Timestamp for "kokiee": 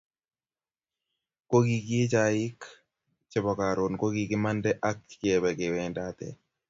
1.49-2.03